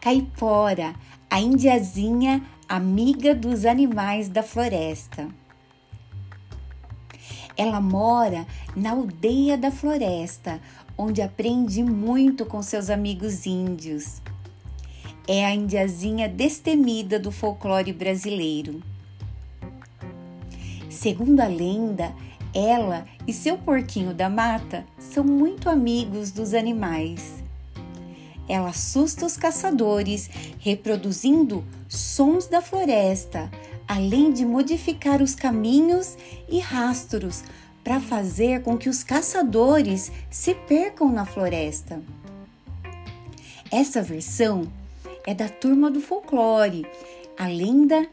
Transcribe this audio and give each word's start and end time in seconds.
Caipora, 0.00 0.94
a 1.28 1.38
indiazinha 1.42 2.42
amiga 2.66 3.34
dos 3.34 3.66
animais 3.66 4.30
da 4.30 4.42
floresta. 4.42 5.28
Ela 7.54 7.82
mora 7.82 8.46
na 8.74 8.92
aldeia 8.92 9.58
da 9.58 9.70
floresta, 9.70 10.58
onde 10.96 11.20
aprende 11.20 11.84
muito 11.84 12.46
com 12.46 12.62
seus 12.62 12.88
amigos 12.88 13.44
índios. 13.44 14.22
É 15.28 15.44
a 15.44 15.54
indiazinha 15.54 16.30
destemida 16.30 17.18
do 17.18 17.30
folclore 17.30 17.92
brasileiro. 17.92 18.82
Segundo 20.88 21.40
a 21.40 21.46
lenda, 21.46 22.14
ela 22.54 23.04
e 23.28 23.34
seu 23.34 23.58
porquinho 23.58 24.14
da 24.14 24.30
mata 24.30 24.86
são 24.98 25.22
muito 25.22 25.68
amigos 25.68 26.30
dos 26.30 26.54
animais. 26.54 27.49
Ela 28.50 28.70
assusta 28.70 29.24
os 29.24 29.36
caçadores, 29.36 30.28
reproduzindo 30.58 31.64
sons 31.88 32.48
da 32.48 32.60
floresta, 32.60 33.48
além 33.86 34.32
de 34.32 34.44
modificar 34.44 35.22
os 35.22 35.36
caminhos 35.36 36.18
e 36.48 36.58
rastros 36.58 37.44
para 37.84 38.00
fazer 38.00 38.62
com 38.62 38.76
que 38.76 38.88
os 38.88 39.04
caçadores 39.04 40.10
se 40.28 40.52
percam 40.52 41.12
na 41.12 41.24
floresta. 41.24 42.02
Essa 43.70 44.02
versão 44.02 44.66
é 45.24 45.32
da 45.32 45.48
turma 45.48 45.88
do 45.88 46.00
folclore, 46.00 46.84
a 47.38 47.46
lenda 47.46 48.04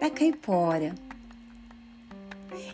da 0.00 0.08
caipora. 0.08 0.94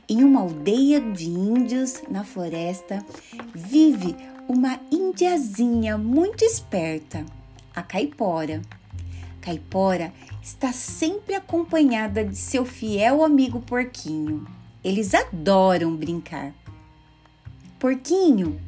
Em 0.08 0.22
uma 0.22 0.42
aldeia 0.42 1.00
de 1.00 1.28
índios 1.28 2.00
na 2.08 2.22
floresta, 2.22 3.04
vive 3.52 4.14
uma 4.48 4.78
indiazinha 4.88 5.98
muito 5.98 6.44
esperta, 6.44 7.26
a 7.74 7.82
caipora. 7.82 8.62
Caipora 9.40 10.12
está 10.40 10.72
sempre 10.72 11.34
acompanhada 11.34 12.24
de 12.24 12.36
seu 12.36 12.64
fiel 12.64 13.24
amigo 13.24 13.60
porquinho. 13.60 14.46
Eles 14.84 15.12
adoram 15.12 15.96
brincar. 15.96 16.54
Porquinho, 17.76 18.60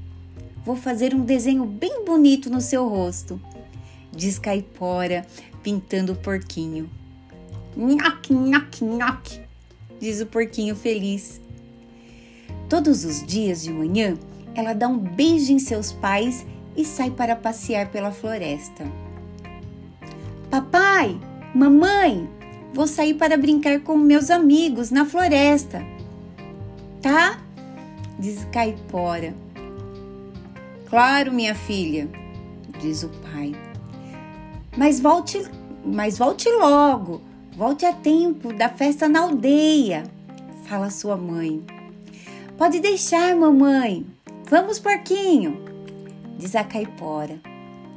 vou 0.64 0.74
fazer 0.74 1.14
um 1.14 1.24
desenho 1.24 1.64
bem 1.64 2.04
bonito 2.04 2.50
no 2.50 2.60
seu 2.60 2.88
rosto, 2.88 3.40
diz 4.10 4.40
Caipora, 4.40 5.24
pintando 5.62 6.14
o 6.14 6.16
porquinho. 6.16 6.90
Nhoque, 7.76 8.34
nhoque, 8.34 8.84
nhoque 8.84 9.47
diz 10.00 10.20
o 10.20 10.26
porquinho 10.26 10.74
feliz. 10.74 11.40
Todos 12.68 13.04
os 13.04 13.24
dias 13.24 13.62
de 13.62 13.72
manhã, 13.72 14.14
ela 14.54 14.72
dá 14.72 14.88
um 14.88 14.98
beijo 14.98 15.52
em 15.52 15.58
seus 15.58 15.92
pais 15.92 16.44
e 16.76 16.84
sai 16.84 17.10
para 17.10 17.34
passear 17.34 17.90
pela 17.90 18.12
floresta. 18.12 18.84
Papai, 20.50 21.18
mamãe, 21.54 22.28
vou 22.72 22.86
sair 22.86 23.14
para 23.14 23.36
brincar 23.36 23.80
com 23.80 23.96
meus 23.96 24.30
amigos 24.30 24.90
na 24.90 25.04
floresta. 25.04 25.82
Tá? 27.02 27.40
Diz 28.18 28.44
Caipora. 28.52 29.34
Claro, 30.88 31.32
minha 31.32 31.54
filha, 31.54 32.08
diz 32.80 33.02
o 33.02 33.08
pai. 33.08 33.54
Mas 34.76 35.00
volte, 35.00 35.42
mas 35.84 36.16
volte 36.16 36.48
logo. 36.48 37.27
Volte 37.58 37.84
a 37.84 37.92
tempo 37.92 38.52
da 38.52 38.68
festa 38.68 39.08
na 39.08 39.22
aldeia, 39.22 40.04
fala 40.66 40.90
sua 40.90 41.16
mãe. 41.16 41.60
Pode 42.56 42.78
deixar, 42.78 43.34
mamãe. 43.34 44.06
Vamos, 44.48 44.78
porquinho, 44.78 45.60
diz 46.38 46.54
a 46.54 46.62
caipora. 46.62 47.40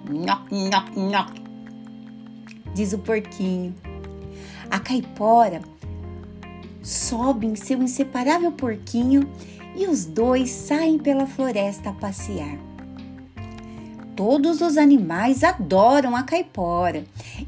Nhoc, 0.09 0.51
nhoc, 0.51 0.99
nhoc, 0.99 1.33
diz 2.73 2.91
o 2.93 2.97
porquinho. 2.97 3.75
A 4.67 4.79
caipora 4.79 5.61
sobe 6.81 7.45
em 7.45 7.55
seu 7.55 7.83
inseparável 7.83 8.51
porquinho 8.53 9.29
e 9.75 9.85
os 9.85 10.05
dois 10.05 10.49
saem 10.49 10.97
pela 10.97 11.27
floresta 11.27 11.91
a 11.91 11.93
passear. 11.93 12.57
Todos 14.23 14.61
os 14.61 14.77
animais 14.77 15.43
adoram 15.43 16.15
a 16.15 16.21
caipora 16.21 17.05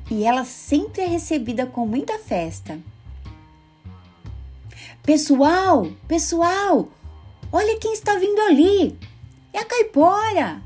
e 0.10 0.24
ela 0.24 0.44
sempre 0.44 1.04
é 1.04 1.06
recebida 1.06 1.68
com 1.68 1.86
muita 1.86 2.18
festa. 2.18 2.80
Pessoal, 5.04 5.86
pessoal, 6.08 6.90
olha 7.52 7.80
quem 7.80 7.94
está 7.94 8.16
vindo 8.16 8.42
ali! 8.42 8.98
É 9.54 9.60
a 9.60 9.66
caipora! 9.66 10.64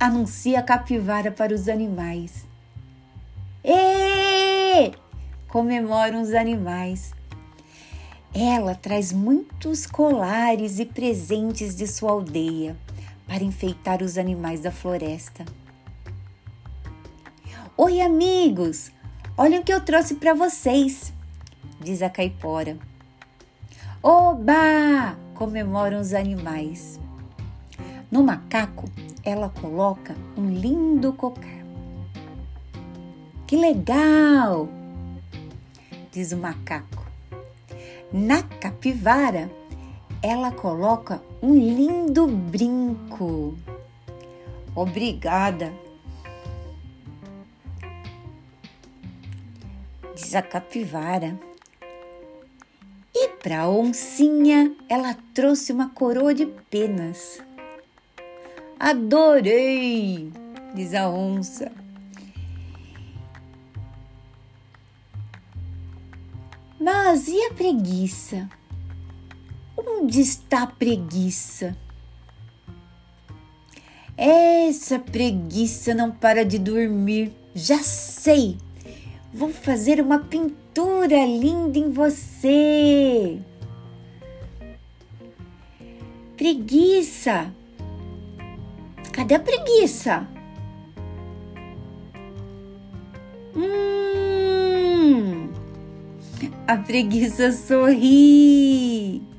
Anuncia 0.00 0.58
a 0.58 0.62
capivara 0.64 1.30
para 1.30 1.54
os 1.54 1.68
animais. 1.68 2.44
Êêê! 3.62 4.90
Comemoram 5.46 6.20
os 6.20 6.34
animais. 6.34 7.14
Ela 8.34 8.74
traz 8.74 9.12
muitos 9.12 9.86
colares 9.86 10.80
e 10.80 10.84
presentes 10.84 11.76
de 11.76 11.86
sua 11.86 12.10
aldeia 12.10 12.76
para 13.30 13.44
enfeitar 13.44 14.02
os 14.02 14.18
animais 14.18 14.60
da 14.60 14.72
floresta. 14.72 15.44
Oi, 17.76 18.00
amigos! 18.00 18.90
Olha 19.38 19.60
o 19.60 19.62
que 19.62 19.72
eu 19.72 19.80
trouxe 19.80 20.16
para 20.16 20.34
vocês, 20.34 21.12
diz 21.80 22.02
a 22.02 22.10
caipora. 22.10 22.76
Oba! 24.02 25.16
comemoram 25.36 26.00
os 26.00 26.12
animais. 26.12 26.98
No 28.10 28.24
macaco, 28.24 28.90
ela 29.22 29.48
coloca 29.48 30.16
um 30.36 30.50
lindo 30.50 31.12
cocar. 31.12 31.64
Que 33.46 33.54
legal! 33.54 34.68
diz 36.10 36.32
o 36.32 36.36
macaco. 36.36 37.06
Na 38.12 38.42
capivara, 38.42 39.48
ela 40.22 40.52
coloca 40.52 41.22
um 41.42 41.54
lindo 41.54 42.26
brinco. 42.26 43.56
Obrigada, 44.74 45.72
diz 50.14 50.34
a 50.34 50.42
capivara. 50.42 51.38
E 53.14 53.28
para 53.42 53.62
a 53.62 53.68
oncinha, 53.68 54.74
ela 54.88 55.16
trouxe 55.34 55.72
uma 55.72 55.88
coroa 55.88 56.34
de 56.34 56.46
penas. 56.46 57.42
Adorei, 58.78 60.32
diz 60.74 60.94
a 60.94 61.08
onça. 61.08 61.72
Mas 66.78 67.28
e 67.28 67.44
a 67.46 67.52
preguiça? 67.52 68.48
Onde 70.02 70.22
está 70.22 70.62
a 70.62 70.66
preguiça? 70.66 71.76
Essa 74.16 74.98
preguiça 74.98 75.94
não 75.94 76.10
para 76.10 76.42
de 76.42 76.58
dormir. 76.58 77.32
Já 77.54 77.82
sei! 77.82 78.56
Vou 79.30 79.50
fazer 79.50 80.00
uma 80.00 80.18
pintura 80.18 81.26
linda 81.26 81.78
em 81.78 81.90
você. 81.90 83.38
Preguiça! 86.34 87.52
Cadê 89.12 89.34
a 89.34 89.40
preguiça? 89.40 90.26
Hum, 93.54 95.50
a 96.66 96.78
preguiça 96.78 97.52
sorri. 97.52 99.29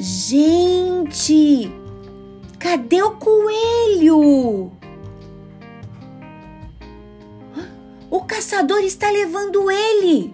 Gente, 0.00 1.72
cadê 2.56 3.02
o 3.02 3.16
coelho? 3.16 4.70
O 8.08 8.20
caçador 8.24 8.78
está 8.84 9.10
levando 9.10 9.68
ele. 9.68 10.32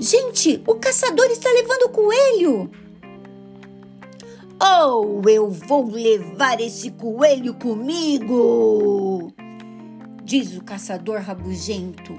Gente, 0.00 0.60
o 0.66 0.74
caçador 0.74 1.26
está 1.26 1.48
levando 1.48 1.82
o 1.82 1.90
coelho. 1.90 2.70
Oh, 4.60 5.22
eu 5.28 5.48
vou 5.48 5.88
levar 5.88 6.60
esse 6.60 6.90
coelho 6.90 7.54
comigo, 7.54 9.32
diz 10.24 10.56
o 10.56 10.64
caçador 10.64 11.20
rabugento. 11.20 12.16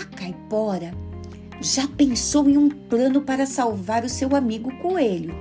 A 0.00 0.04
caipora 0.16 1.01
já 1.62 1.86
pensou 1.86 2.48
em 2.50 2.58
um 2.58 2.68
plano 2.68 3.22
para 3.22 3.46
salvar 3.46 4.04
o 4.04 4.08
seu 4.08 4.34
amigo 4.34 4.76
coelho. 4.78 5.32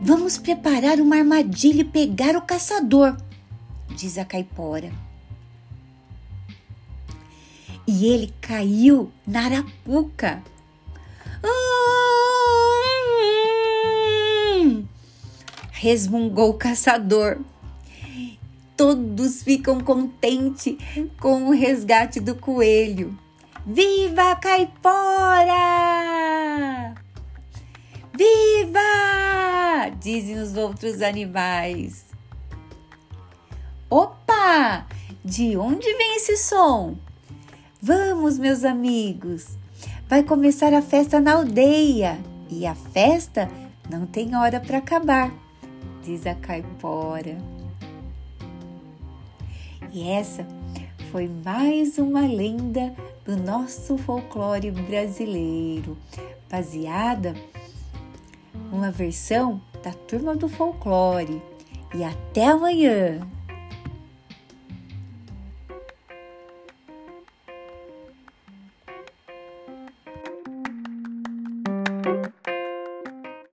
Vamos 0.00 0.38
preparar 0.38 0.98
uma 0.98 1.16
armadilha 1.16 1.82
e 1.82 1.84
pegar 1.84 2.34
o 2.34 2.40
caçador, 2.40 3.14
diz 3.94 4.16
a 4.16 4.24
caipora. 4.24 4.90
E 7.86 8.06
ele 8.06 8.32
caiu 8.40 9.12
na 9.26 9.44
arapuca. 9.44 10.42
Hum, 14.62 14.86
resmungou 15.72 16.50
o 16.50 16.54
caçador. 16.54 17.38
Todos 18.78 19.42
ficam 19.42 19.80
contentes 19.80 20.76
com 21.20 21.48
o 21.48 21.50
resgate 21.50 22.20
do 22.20 22.36
coelho. 22.36 23.18
Viva 23.66 24.30
a 24.30 24.36
caipora! 24.36 25.54
Viva! 28.16 29.90
Dizem 30.00 30.38
os 30.38 30.56
outros 30.56 31.02
animais. 31.02 32.04
Opa! 33.90 34.86
De 35.24 35.56
onde 35.56 35.92
vem 35.96 36.14
esse 36.14 36.36
som? 36.36 36.96
Vamos, 37.82 38.38
meus 38.38 38.62
amigos! 38.62 39.58
Vai 40.06 40.22
começar 40.22 40.72
a 40.72 40.82
festa 40.82 41.20
na 41.20 41.32
aldeia 41.32 42.16
e 42.48 42.64
a 42.64 42.76
festa 42.76 43.50
não 43.90 44.06
tem 44.06 44.36
hora 44.36 44.60
para 44.60 44.78
acabar, 44.78 45.32
diz 46.04 46.24
a 46.28 46.36
caipora. 46.36 47.57
E 49.92 50.08
essa 50.08 50.46
foi 51.10 51.28
mais 51.44 51.98
uma 51.98 52.20
lenda 52.20 52.94
do 53.24 53.36
nosso 53.36 53.96
folclore 53.96 54.70
brasileiro, 54.70 55.96
baseada 56.50 57.34
numa 58.70 58.90
versão 58.90 59.60
da 59.82 59.92
turma 59.92 60.36
do 60.36 60.48
folclore. 60.48 61.42
E 61.94 62.04
até 62.04 62.46
amanhã! 62.46 63.26